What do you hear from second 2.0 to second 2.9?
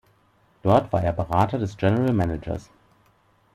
Managers.